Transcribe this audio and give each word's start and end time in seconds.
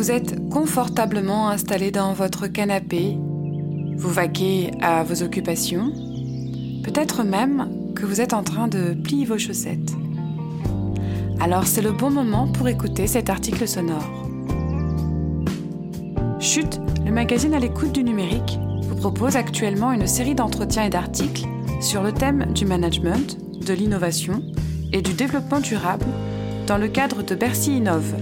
Vous 0.00 0.10
êtes 0.10 0.48
confortablement 0.48 1.50
installé 1.50 1.90
dans 1.90 2.14
votre 2.14 2.46
canapé, 2.46 3.18
vous 3.98 4.08
vaquez 4.08 4.70
à 4.80 5.02
vos 5.02 5.22
occupations, 5.22 5.92
peut-être 6.82 7.22
même 7.22 7.92
que 7.94 8.06
vous 8.06 8.22
êtes 8.22 8.32
en 8.32 8.42
train 8.42 8.66
de 8.66 8.94
plier 8.94 9.26
vos 9.26 9.36
chaussettes. 9.36 9.92
Alors 11.38 11.66
c'est 11.66 11.82
le 11.82 11.92
bon 11.92 12.10
moment 12.10 12.50
pour 12.50 12.66
écouter 12.68 13.06
cet 13.06 13.28
article 13.28 13.68
sonore. 13.68 14.10
Chute, 16.38 16.80
le 17.04 17.12
magazine 17.12 17.52
à 17.52 17.58
l'écoute 17.58 17.92
du 17.92 18.02
numérique, 18.02 18.58
vous 18.84 18.96
propose 18.96 19.36
actuellement 19.36 19.92
une 19.92 20.06
série 20.06 20.34
d'entretiens 20.34 20.84
et 20.84 20.90
d'articles 20.90 21.44
sur 21.82 22.02
le 22.02 22.12
thème 22.12 22.46
du 22.54 22.64
management, 22.64 23.36
de 23.66 23.74
l'innovation 23.74 24.42
et 24.94 25.02
du 25.02 25.12
développement 25.12 25.60
durable 25.60 26.06
dans 26.66 26.78
le 26.78 26.88
cadre 26.88 27.22
de 27.22 27.34
Bercy 27.34 27.76
Innove, 27.76 28.14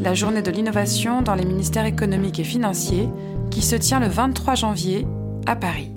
la 0.00 0.14
journée 0.14 0.42
de 0.42 0.50
l'innovation 0.50 1.22
dans 1.22 1.34
les 1.34 1.44
ministères 1.44 1.86
économiques 1.86 2.40
et 2.40 2.44
financiers 2.44 3.08
qui 3.50 3.62
se 3.62 3.76
tient 3.76 4.00
le 4.00 4.08
23 4.08 4.54
janvier 4.54 5.06
à 5.46 5.56
Paris. 5.56 5.90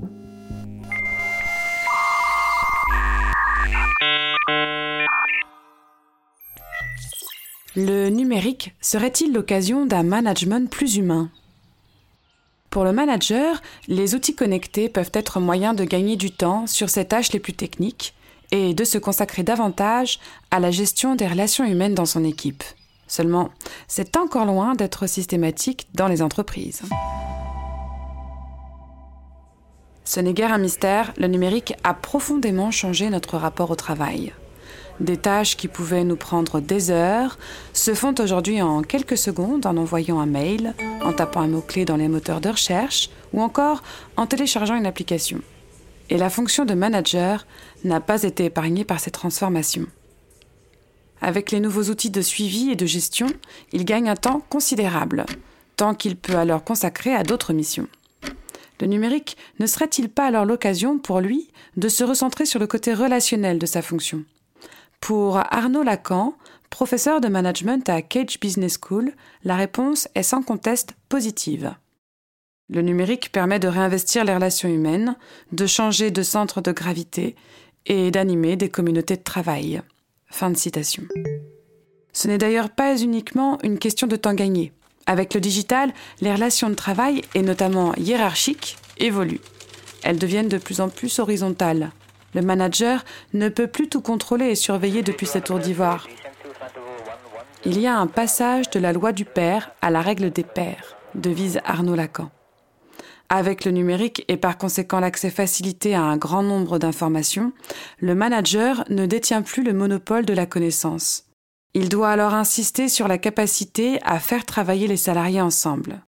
Le 7.75 8.09
numérique 8.09 8.73
serait-il 8.81 9.33
l'occasion 9.33 9.85
d'un 9.85 10.03
management 10.03 10.69
plus 10.69 10.95
humain? 10.97 11.29
Pour 12.71 12.83
le 12.83 12.91
manager, 12.91 13.61
les 13.87 14.15
outils 14.15 14.35
connectés 14.35 14.89
peuvent 14.89 15.11
être 15.13 15.39
moyen 15.39 15.73
de 15.73 15.83
gagner 15.83 16.15
du 16.15 16.31
temps 16.31 16.67
sur 16.67 16.89
ses 16.89 17.05
tâches 17.05 17.31
les 17.31 17.39
plus 17.39 17.53
techniques 17.53 18.13
et 18.51 18.73
de 18.73 18.83
se 18.83 18.97
consacrer 18.97 19.43
davantage 19.43 20.19
à 20.51 20.59
la 20.59 20.71
gestion 20.71 21.15
des 21.15 21.27
relations 21.27 21.65
humaines 21.65 21.95
dans 21.95 22.05
son 22.05 22.23
équipe. 22.23 22.63
Seulement, 23.07 23.49
c'est 23.87 24.17
encore 24.17 24.45
loin 24.45 24.75
d'être 24.75 25.07
systématique 25.07 25.87
dans 25.93 26.07
les 26.07 26.21
entreprises. 26.21 26.83
Ce 30.03 30.19
n'est 30.21 30.33
guère 30.33 30.53
un 30.53 30.57
mystère, 30.57 31.13
le 31.17 31.27
numérique 31.27 31.73
a 31.83 31.93
profondément 31.93 32.71
changé 32.71 33.09
notre 33.09 33.37
rapport 33.37 33.71
au 33.71 33.75
travail. 33.75 34.33
Des 34.99 35.17
tâches 35.17 35.57
qui 35.57 35.67
pouvaient 35.67 36.03
nous 36.03 36.15
prendre 36.15 36.59
des 36.59 36.91
heures 36.91 37.37
se 37.73 37.93
font 37.93 38.15
aujourd'hui 38.19 38.61
en 38.61 38.81
quelques 38.81 39.17
secondes 39.17 39.65
en 39.65 39.77
envoyant 39.77 40.19
un 40.19 40.25
mail, 40.25 40.73
en 41.03 41.13
tapant 41.13 41.41
un 41.41 41.47
mot-clé 41.47 41.85
dans 41.85 41.97
les 41.97 42.07
moteurs 42.07 42.41
de 42.41 42.49
recherche 42.49 43.09
ou 43.33 43.41
encore 43.41 43.83
en 44.15 44.25
téléchargeant 44.25 44.75
une 44.75 44.85
application. 44.85 45.41
Et 46.09 46.17
la 46.17 46.29
fonction 46.29 46.65
de 46.65 46.73
manager 46.73 47.45
n'a 47.83 47.99
pas 47.99 48.23
été 48.23 48.45
épargnée 48.45 48.85
par 48.85 48.99
ces 48.99 49.11
transformations. 49.11 49.87
Avec 51.21 51.51
les 51.51 51.59
nouveaux 51.59 51.85
outils 51.85 52.11
de 52.11 52.21
suivi 52.21 52.69
et 52.69 52.75
de 52.75 52.85
gestion, 52.85 53.27
il 53.73 53.85
gagne 53.85 54.09
un 54.09 54.15
temps 54.15 54.41
considérable, 54.49 55.25
tant 55.75 55.95
qu'il 55.95 56.15
peut 56.15 56.35
alors 56.35 56.63
consacrer 56.63 57.13
à 57.13 57.23
d'autres 57.23 57.53
missions. 57.53 57.87
Le 58.79 58.87
numérique 58.87 59.37
ne 59.59 59.65
serait-il 59.65 60.09
pas 60.09 60.27
alors 60.27 60.45
l'occasion 60.45 60.99
pour 60.99 61.19
lui 61.19 61.49
de 61.77 61.89
se 61.89 62.03
recentrer 62.03 62.45
sur 62.45 62.59
le 62.59 62.67
côté 62.67 62.93
relationnel 62.93 63.57
de 63.57 63.65
sa 63.65 63.81
fonction? 63.81 64.23
Pour 65.01 65.37
Arnaud 65.37 65.83
Lacan, 65.83 66.35
professeur 66.69 67.21
de 67.21 67.27
management 67.27 67.87
à 67.89 68.01
Cage 68.01 68.39
Business 68.39 68.77
School, 68.79 69.13
la 69.43 69.55
réponse 69.55 70.07
est 70.15 70.23
sans 70.23 70.43
conteste 70.43 70.93
positive. 71.09 71.73
Le 72.69 72.81
numérique 72.81 73.31
permet 73.31 73.59
de 73.59 73.67
réinvestir 73.67 74.25
les 74.25 74.35
relations 74.35 74.69
humaines, 74.69 75.15
de 75.53 75.65
changer 75.65 76.11
de 76.11 76.21
centre 76.21 76.61
de 76.61 76.71
gravité 76.71 77.35
et 77.85 78.11
d'animer 78.11 78.57
des 78.57 78.69
communautés 78.69 79.15
de 79.15 79.23
travail. 79.23 79.81
Ce 82.13 82.27
n'est 82.27 82.37
d'ailleurs 82.37 82.69
pas 82.69 82.97
uniquement 82.97 83.57
une 83.63 83.79
question 83.79 84.07
de 84.07 84.15
temps 84.15 84.33
gagné. 84.33 84.71
Avec 85.05 85.33
le 85.33 85.39
digital, 85.39 85.93
les 86.21 86.33
relations 86.33 86.69
de 86.69 86.75
travail, 86.75 87.21
et 87.33 87.41
notamment 87.41 87.93
hiérarchiques, 87.95 88.77
évoluent. 88.97 89.41
Elles 90.03 90.19
deviennent 90.19 90.49
de 90.49 90.57
plus 90.57 90.81
en 90.81 90.89
plus 90.89 91.19
horizontales. 91.19 91.91
Le 92.33 92.41
manager 92.41 93.03
ne 93.33 93.49
peut 93.49 93.67
plus 93.67 93.89
tout 93.89 94.01
contrôler 94.01 94.47
et 94.47 94.55
surveiller 94.55 95.01
depuis 95.01 95.25
sa 95.25 95.41
tour 95.41 95.59
d'ivoire. 95.59 96.07
Il 97.65 97.79
y 97.79 97.87
a 97.87 97.97
un 97.97 98.07
passage 98.07 98.69
de 98.69 98.79
la 98.79 98.93
loi 98.93 99.11
du 99.11 99.25
père 99.25 99.71
à 99.81 99.89
la 99.89 100.01
règle 100.01 100.29
des 100.29 100.43
pères, 100.43 100.95
devise 101.15 101.59
Arnaud 101.65 101.95
Lacan. 101.95 102.29
Avec 103.29 103.65
le 103.65 103.71
numérique 103.71 104.23
et 104.27 104.37
par 104.37 104.57
conséquent 104.57 104.99
l'accès 104.99 105.29
facilité 105.29 105.95
à 105.95 106.01
un 106.01 106.17
grand 106.17 106.43
nombre 106.43 106.79
d'informations, 106.79 107.51
le 107.99 108.15
manager 108.15 108.83
ne 108.89 109.05
détient 109.05 109.41
plus 109.41 109.63
le 109.63 109.73
monopole 109.73 110.25
de 110.25 110.33
la 110.33 110.45
connaissance. 110.45 111.25
Il 111.73 111.89
doit 111.89 112.09
alors 112.09 112.33
insister 112.33 112.87
sur 112.87 113.07
la 113.07 113.17
capacité 113.17 113.99
à 114.03 114.19
faire 114.19 114.45
travailler 114.45 114.87
les 114.87 114.97
salariés 114.97 115.41
ensemble. 115.41 116.01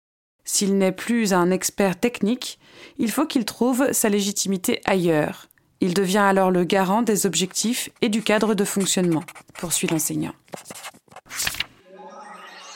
S'il 0.45 0.77
n'est 0.77 0.93
plus 0.93 1.33
un 1.33 1.51
expert 1.51 1.99
technique, 1.99 2.57
il 2.97 3.11
faut 3.11 3.25
qu'il 3.25 3.45
trouve 3.45 3.91
sa 3.91 4.09
légitimité 4.09 4.81
ailleurs, 4.85 5.49
il 5.81 5.93
devient 5.93 6.17
alors 6.17 6.51
le 6.51 6.65
garant 6.65 7.01
des 7.01 7.25
objectifs 7.25 7.89
et 8.01 8.09
du 8.09 8.21
cadre 8.21 8.53
de 8.53 8.65
fonctionnement, 8.65 9.23
poursuit 9.57 9.87
l'enseignant. 9.87 10.33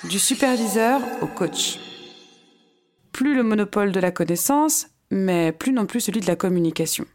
Du 0.05 0.19
superviseur 0.19 1.01
au 1.21 1.27
coach. 1.27 1.79
Plus 3.13 3.35
le 3.35 3.43
monopole 3.43 3.91
de 3.91 3.99
la 3.99 4.11
connaissance, 4.11 4.87
mais 5.11 5.51
plus 5.51 5.71
non 5.71 5.85
plus 5.85 6.01
celui 6.01 6.19
de 6.19 6.27
la 6.27 6.35
communication. 6.35 7.05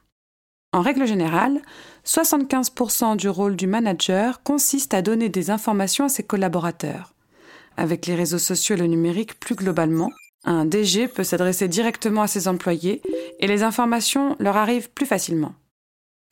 En 0.73 0.81
règle 0.81 1.07
générale, 1.07 1.61
75% 2.07 3.17
du 3.17 3.29
rôle 3.29 3.57
du 3.57 3.67
manager 3.67 4.43
consiste 4.43 4.95
à 4.95 5.03
donner 5.03 5.29
des 5.29 5.51
informations 5.51 6.05
à 6.05 6.09
ses 6.09 6.23
collaborateurs. 6.23 7.15
Avec 7.77 8.07
les 8.07 8.15
réseaux 8.15 8.39
sociaux 8.39 8.77
et 8.77 8.79
le 8.79 8.87
numérique 8.87 9.41
plus 9.41 9.57
globalement, 9.57 10.11
un 10.45 10.65
DG 10.65 11.09
peut 11.09 11.25
s'adresser 11.25 11.69
directement 11.69 12.23
à 12.23 12.29
ses 12.29 12.47
employés 12.49 13.03
et 13.41 13.47
les 13.47 13.63
informations 13.63 14.37
leur 14.39 14.57
arrivent 14.57 14.91
plus 14.91 15.07
facilement. 15.07 15.55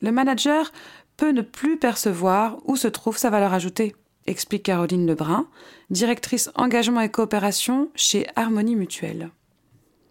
Le 0.01 0.11
manager 0.11 0.71
peut 1.17 1.31
ne 1.31 1.41
plus 1.41 1.77
percevoir 1.77 2.57
où 2.65 2.77
se 2.77 2.87
trouve 2.87 3.17
sa 3.17 3.29
valeur 3.29 3.53
ajoutée, 3.53 3.95
explique 4.27 4.63
Caroline 4.63 5.07
Lebrun, 5.07 5.47
directrice 5.89 6.51
engagement 6.55 7.01
et 7.01 7.09
coopération 7.09 7.89
chez 7.95 8.27
Harmonie 8.35 8.75
Mutuelle. 8.75 9.31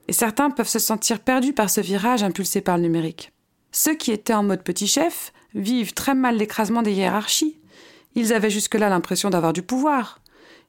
Et 0.09 0.12
certains 0.12 0.50
peuvent 0.50 0.69
se 0.69 0.78
sentir 0.78 1.21
perdus 1.21 1.53
par 1.53 1.71
ce 1.71 1.81
virage 1.81 2.22
impulsé 2.22 2.61
par 2.61 2.77
le 2.77 2.84
numérique. 2.84 3.33
Ceux 3.72 3.94
qui 3.94 4.12
étaient 4.12 4.34
en 4.34 4.43
mode 4.43 4.62
petit 4.62 4.87
chef 4.87 5.33
vivent 5.55 5.94
très 5.94 6.15
mal 6.15 6.37
l'écrasement 6.37 6.83
des 6.83 6.93
hiérarchies. 6.93 7.59
Ils 8.15 8.33
avaient 8.33 8.50
jusque-là 8.50 8.89
l'impression 8.89 9.31
d'avoir 9.31 9.53
du 9.53 9.62
pouvoir. 9.62 10.21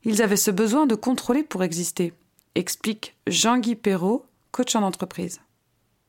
Ils 0.03 0.21
avaient 0.21 0.37
ce 0.37 0.51
besoin 0.51 0.85
de 0.85 0.95
contrôler 0.95 1.43
pour 1.43 1.63
exister, 1.63 2.13
explique 2.55 3.15
Jean-Guy 3.27 3.75
Perrault, 3.75 4.25
coach 4.51 4.75
en 4.75 4.83
entreprise. 4.83 5.41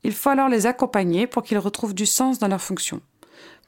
Il 0.04 0.12
faut 0.12 0.30
alors 0.30 0.48
les 0.48 0.66
accompagner 0.66 1.26
pour 1.26 1.42
qu'ils 1.42 1.58
retrouvent 1.58 1.94
du 1.94 2.06
sens 2.06 2.38
dans 2.38 2.48
leur 2.48 2.60
fonction, 2.60 3.00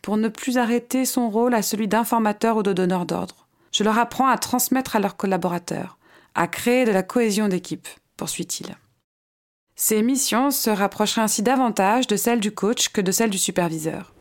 pour 0.03 0.17
ne 0.17 0.29
plus 0.29 0.59
arrêter 0.59 1.05
son 1.05 1.29
rôle 1.29 1.55
à 1.55 1.63
celui 1.63 1.89
d'informateur 1.89 2.57
ou 2.57 2.63
de 2.63 2.73
donneur 2.73 3.07
d'ordre. 3.07 3.47
Je 3.73 3.85
leur 3.85 3.99
apprends 3.99 4.29
à 4.29 4.39
transmettre 4.39 4.97
à 4.97 5.01
leurs 5.01 5.17
collaborateurs, 5.17 5.99
à 6.35 6.47
créer 6.47 6.85
de 6.85 6.93
la 6.93 7.03
cohésion 7.03 7.49
d'équipe, 7.49 7.89
poursuit-il. 8.17 8.77
Ces 9.91 10.03
missions 10.03 10.53
se 10.53 10.71
rapprocheraient 10.71 11.23
ainsi 11.23 11.43
davantage 11.43 12.07
de 12.07 12.15
celles 12.15 12.39
du 12.39 12.53
coach 12.53 12.91
que 12.91 13.01
de 13.01 13.11
celles 13.11 13.29
du 13.29 13.39
superviseur. 13.39 14.13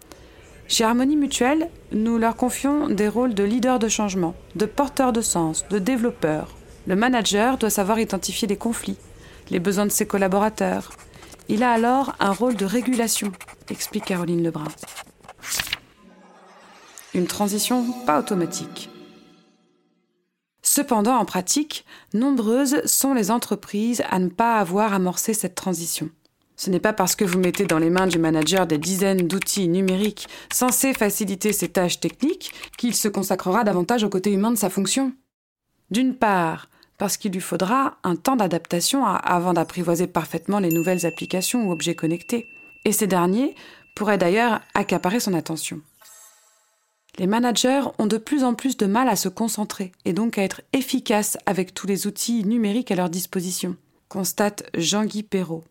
Chez 0.67 0.83
Harmonie 0.83 1.15
Mutuelle, 1.15 1.69
nous 1.91 2.17
leur 2.17 2.35
confions 2.35 2.89
des 2.89 3.07
rôles 3.07 3.35
de 3.35 3.43
leader 3.43 3.77
de 3.77 3.87
changement, 3.87 4.33
de 4.55 4.65
porteur 4.65 5.13
de 5.13 5.21
sens, 5.21 5.63
de 5.69 5.77
développeur. 5.77 6.55
Le 6.87 6.95
manager 6.95 7.59
doit 7.59 7.69
savoir 7.69 7.99
identifier 7.99 8.47
les 8.47 8.57
conflits, 8.57 8.97
les 9.51 9.59
besoins 9.59 9.85
de 9.85 9.91
ses 9.91 10.07
collaborateurs, 10.07 10.89
il 11.49 11.61
a 11.61 11.69
alors 11.69 12.15
un 12.19 12.31
rôle 12.31 12.55
de 12.55 12.65
régulation, 12.65 13.31
explique 13.69 14.05
Caroline 14.05 14.41
Lebrun. 14.41 14.69
Une 17.13 17.27
transition 17.27 17.85
pas 18.07 18.17
automatique. 18.17 18.89
Cependant, 20.79 21.17
en 21.17 21.25
pratique, 21.25 21.83
nombreuses 22.13 22.85
sont 22.85 23.13
les 23.13 23.31
entreprises 23.31 24.01
à 24.09 24.17
ne 24.17 24.29
pas 24.29 24.59
avoir 24.59 24.93
amorcé 24.93 25.33
cette 25.33 25.53
transition. 25.53 26.09
Ce 26.55 26.69
n'est 26.69 26.79
pas 26.79 26.93
parce 26.93 27.17
que 27.17 27.25
vous 27.25 27.37
mettez 27.37 27.65
dans 27.65 27.79
les 27.79 27.89
mains 27.89 28.07
du 28.07 28.17
manager 28.17 28.65
des 28.65 28.77
dizaines 28.77 29.27
d'outils 29.27 29.67
numériques 29.67 30.29
censés 30.53 30.93
faciliter 30.93 31.51
ses 31.51 31.67
tâches 31.67 31.99
techniques 31.99 32.53
qu'il 32.77 32.95
se 32.95 33.09
consacrera 33.09 33.65
davantage 33.65 34.05
au 34.05 34.09
côté 34.09 34.31
humain 34.31 34.51
de 34.51 34.57
sa 34.57 34.69
fonction. 34.69 35.11
D'une 35.91 36.15
part, 36.15 36.69
parce 36.97 37.17
qu'il 37.17 37.33
lui 37.33 37.41
faudra 37.41 37.97
un 38.05 38.15
temps 38.15 38.37
d'adaptation 38.37 39.05
avant 39.05 39.51
d'apprivoiser 39.51 40.07
parfaitement 40.07 40.59
les 40.59 40.71
nouvelles 40.71 41.05
applications 41.05 41.67
ou 41.67 41.73
objets 41.73 41.95
connectés. 41.95 42.47
Et 42.85 42.93
ces 42.93 43.07
derniers 43.07 43.53
pourraient 43.97 44.17
d'ailleurs 44.17 44.61
accaparer 44.75 45.19
son 45.19 45.33
attention. 45.33 45.81
Les 47.19 47.27
managers 47.27 47.81
ont 47.99 48.07
de 48.07 48.17
plus 48.17 48.45
en 48.45 48.53
plus 48.53 48.77
de 48.77 48.85
mal 48.85 49.09
à 49.09 49.17
se 49.17 49.27
concentrer 49.27 49.91
et 50.05 50.13
donc 50.13 50.37
à 50.37 50.43
être 50.43 50.61
efficaces 50.71 51.37
avec 51.45 51.73
tous 51.73 51.85
les 51.85 52.07
outils 52.07 52.45
numériques 52.45 52.91
à 52.91 52.95
leur 52.95 53.09
disposition, 53.09 53.75
constate 54.07 54.63
Jean-Guy 54.73 55.23
Perrault. 55.23 55.65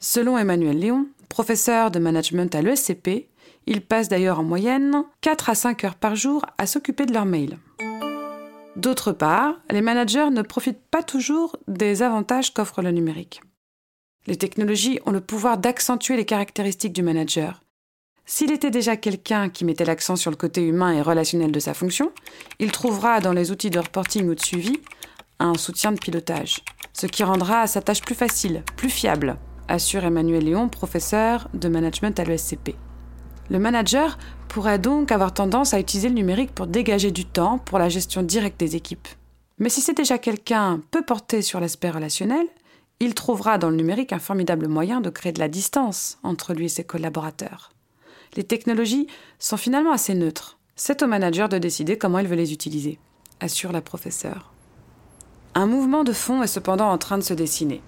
Selon 0.00 0.36
Emmanuel 0.36 0.80
Léon, 0.80 1.06
professeur 1.28 1.92
de 1.92 2.00
management 2.00 2.52
à 2.56 2.62
l'ESCP, 2.62 3.28
ils 3.66 3.82
passent 3.82 4.08
d'ailleurs 4.08 4.40
en 4.40 4.42
moyenne 4.42 5.04
4 5.20 5.50
à 5.50 5.54
5 5.54 5.84
heures 5.84 5.94
par 5.94 6.16
jour 6.16 6.44
à 6.58 6.66
s'occuper 6.66 7.06
de 7.06 7.12
leurs 7.12 7.24
mails. 7.24 7.58
D'autre 8.74 9.12
part, 9.12 9.60
les 9.70 9.82
managers 9.82 10.30
ne 10.30 10.42
profitent 10.42 10.82
pas 10.90 11.04
toujours 11.04 11.56
des 11.68 12.02
avantages 12.02 12.52
qu'offre 12.52 12.82
le 12.82 12.90
numérique. 12.90 13.42
Les 14.26 14.36
technologies 14.36 14.98
ont 15.06 15.12
le 15.12 15.20
pouvoir 15.20 15.56
d'accentuer 15.56 16.16
les 16.16 16.24
caractéristiques 16.24 16.92
du 16.92 17.04
manager. 17.04 17.60
S'il 18.26 18.52
était 18.52 18.70
déjà 18.70 18.96
quelqu'un 18.96 19.48
qui 19.48 19.64
mettait 19.64 19.84
l'accent 19.84 20.16
sur 20.16 20.30
le 20.30 20.36
côté 20.36 20.62
humain 20.62 20.92
et 20.92 21.02
relationnel 21.02 21.50
de 21.50 21.60
sa 21.60 21.74
fonction, 21.74 22.12
il 22.58 22.70
trouvera 22.70 23.20
dans 23.20 23.32
les 23.32 23.50
outils 23.50 23.70
de 23.70 23.78
reporting 23.78 24.28
ou 24.28 24.34
de 24.34 24.40
suivi 24.40 24.80
un 25.38 25.54
soutien 25.54 25.92
de 25.92 25.98
pilotage, 25.98 26.62
ce 26.92 27.06
qui 27.06 27.24
rendra 27.24 27.66
sa 27.66 27.80
tâche 27.80 28.02
plus 28.02 28.14
facile, 28.14 28.62
plus 28.76 28.90
fiable, 28.90 29.36
assure 29.68 30.04
Emmanuel 30.04 30.44
Léon, 30.44 30.68
professeur 30.68 31.48
de 31.54 31.68
management 31.68 32.18
à 32.20 32.24
l'ESCP. 32.24 32.76
Le 33.48 33.58
manager 33.58 34.18
pourrait 34.48 34.78
donc 34.78 35.10
avoir 35.12 35.34
tendance 35.34 35.74
à 35.74 35.80
utiliser 35.80 36.08
le 36.08 36.14
numérique 36.14 36.54
pour 36.54 36.66
dégager 36.66 37.10
du 37.10 37.24
temps 37.24 37.58
pour 37.58 37.78
la 37.78 37.88
gestion 37.88 38.22
directe 38.22 38.60
des 38.60 38.76
équipes. 38.76 39.08
Mais 39.58 39.68
si 39.68 39.80
c'est 39.80 39.96
déjà 39.96 40.18
quelqu'un 40.18 40.80
peu 40.90 41.02
porté 41.02 41.42
sur 41.42 41.60
l'aspect 41.60 41.90
relationnel, 41.90 42.46
il 43.00 43.14
trouvera 43.14 43.58
dans 43.58 43.70
le 43.70 43.76
numérique 43.76 44.12
un 44.12 44.18
formidable 44.18 44.68
moyen 44.68 45.00
de 45.00 45.10
créer 45.10 45.32
de 45.32 45.40
la 45.40 45.48
distance 45.48 46.18
entre 46.22 46.52
lui 46.52 46.66
et 46.66 46.68
ses 46.68 46.84
collaborateurs. 46.84 47.72
Les 48.36 48.44
technologies 48.44 49.08
sont 49.38 49.56
finalement 49.56 49.92
assez 49.92 50.14
neutres. 50.14 50.58
C'est 50.76 51.02
au 51.02 51.06
manager 51.06 51.48
de 51.48 51.58
décider 51.58 51.98
comment 51.98 52.20
il 52.20 52.28
veut 52.28 52.36
les 52.36 52.52
utiliser, 52.52 52.98
assure 53.40 53.72
la 53.72 53.80
professeure. 53.80 54.52
Un 55.54 55.66
mouvement 55.66 56.04
de 56.04 56.12
fond 56.12 56.42
est 56.42 56.46
cependant 56.46 56.90
en 56.90 56.98
train 56.98 57.18
de 57.18 57.24
se 57.24 57.34
dessiner. 57.34 57.82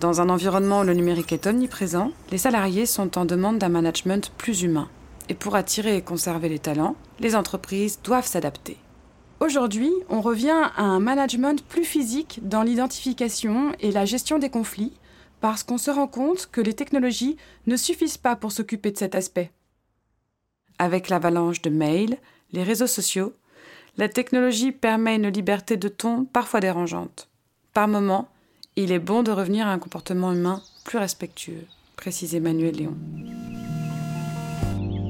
Dans 0.00 0.20
un 0.20 0.28
environnement 0.28 0.80
où 0.80 0.84
le 0.84 0.94
numérique 0.94 1.32
est 1.32 1.46
omniprésent, 1.46 2.12
les 2.30 2.38
salariés 2.38 2.86
sont 2.86 3.16
en 3.16 3.24
demande 3.24 3.58
d'un 3.58 3.70
management 3.70 4.30
plus 4.36 4.62
humain. 4.62 4.88
Et 5.28 5.34
pour 5.34 5.54
attirer 5.54 5.96
et 5.96 6.02
conserver 6.02 6.48
les 6.48 6.58
talents, 6.58 6.96
les 7.18 7.34
entreprises 7.34 8.00
doivent 8.02 8.26
s'adapter. 8.26 8.76
Aujourd'hui, 9.40 9.90
on 10.08 10.20
revient 10.20 10.70
à 10.76 10.82
un 10.82 11.00
management 11.00 11.64
plus 11.64 11.84
physique 11.84 12.40
dans 12.42 12.62
l'identification 12.62 13.72
et 13.80 13.90
la 13.90 14.04
gestion 14.04 14.38
des 14.38 14.50
conflits, 14.50 14.92
parce 15.40 15.62
qu'on 15.62 15.78
se 15.78 15.90
rend 15.90 16.06
compte 16.06 16.48
que 16.52 16.60
les 16.60 16.74
technologies 16.74 17.36
ne 17.66 17.76
suffisent 17.76 18.18
pas 18.18 18.36
pour 18.36 18.52
s'occuper 18.52 18.92
de 18.92 18.98
cet 18.98 19.14
aspect. 19.14 19.50
Avec 20.82 21.10
l'avalanche 21.10 21.62
de 21.62 21.70
mails, 21.70 22.16
les 22.52 22.64
réseaux 22.64 22.88
sociaux, 22.88 23.34
la 23.98 24.08
technologie 24.08 24.72
permet 24.72 25.14
une 25.14 25.28
liberté 25.28 25.76
de 25.76 25.86
ton 25.86 26.24
parfois 26.24 26.58
dérangeante. 26.58 27.28
Par 27.72 27.86
moments, 27.86 28.26
il 28.74 28.90
est 28.90 28.98
bon 28.98 29.22
de 29.22 29.30
revenir 29.30 29.68
à 29.68 29.70
un 29.70 29.78
comportement 29.78 30.32
humain 30.32 30.60
plus 30.84 30.98
respectueux, 30.98 31.66
précise 31.94 32.34
Emmanuel 32.34 32.74
Léon. 32.74 32.96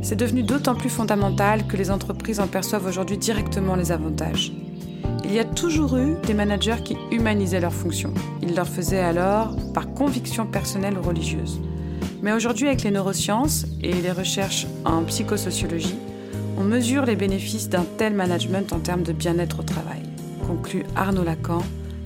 C'est 0.03 0.15
devenu 0.15 0.43
d'autant 0.43 0.75
plus 0.75 0.91
fondamental 0.91 1.67
que 1.67 1.79
les 1.79 1.91
entreprises 1.91 2.39
en 2.39 2.49
perçoivent 2.49 2.85
aujourd'hui 2.85 3.17
directement 3.17 3.75
les 3.75 3.93
avantages. 3.93 4.53
Il 5.25 5.33
y 5.33 5.39
a 5.39 5.45
toujours 5.45 5.97
eu 5.97 6.17
des 6.27 6.35
managers 6.35 6.83
qui 6.85 6.99
humanisaient 7.11 7.61
leurs 7.61 7.73
fonctions. 7.73 8.13
Ils 8.43 8.55
leur 8.55 8.69
faisaient 8.69 9.01
alors 9.01 9.57
par 9.73 9.95
conviction 9.95 10.45
personnelle 10.45 10.99
ou 10.99 11.03
religieuse. 11.03 11.63
Mais 12.23 12.33
aujourd'hui, 12.33 12.69
avec 12.69 12.85
les 12.85 12.93
neurosciences 12.93 13.67
et 13.83 13.93
les 13.93 14.13
recherches 14.13 14.69
en 14.85 15.03
psychosociologie, 15.05 15.99
on 16.57 16.63
mesure 16.63 17.05
les 17.05 17.17
bénéfices 17.17 17.69
d'un 17.69 17.85
tel 17.85 18.15
management 18.15 18.73
en 18.73 18.79
termes 18.79 19.03
de 19.03 19.13
bien-être 19.13 19.59
au 19.59 19.63
travail, 19.65 20.03
conclut 20.47 20.85
Arnaud 20.95 21.25
Lacan, 21.25 21.63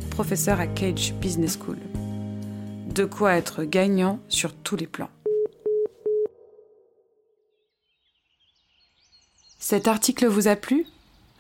professeur 0.09 0.59
à 0.59 0.67
Cage 0.67 1.13
Business 1.21 1.59
School. 1.59 1.77
De 2.87 3.05
quoi 3.05 3.35
être 3.35 3.65
gagnant 3.65 4.19
sur 4.29 4.55
tous 4.55 4.77
les 4.77 4.87
plans. 4.87 5.11
Cet 9.59 9.87
article 9.87 10.27
vous 10.29 10.49
a 10.49 10.57
plu? 10.57 10.87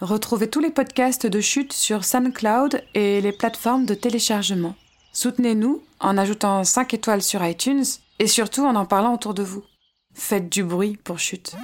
Retrouvez 0.02 0.50
tous 0.50 0.60
les 0.60 0.70
podcasts 0.70 1.26
de 1.26 1.40
chute 1.40 1.72
sur 1.72 2.04
SoundCloud 2.04 2.82
et 2.92 3.22
les 3.22 3.32
plateformes 3.32 3.86
de 3.86 3.94
téléchargement. 3.94 4.74
Soutenez-nous 5.16 5.82
en 5.98 6.18
ajoutant 6.18 6.62
5 6.62 6.92
étoiles 6.92 7.22
sur 7.22 7.42
iTunes 7.42 7.86
et 8.18 8.26
surtout 8.26 8.66
en 8.66 8.74
en 8.74 8.84
parlant 8.84 9.14
autour 9.14 9.32
de 9.32 9.42
vous. 9.42 9.64
Faites 10.12 10.50
du 10.50 10.62
bruit 10.62 10.98
pour 11.02 11.18
chute. 11.18 11.56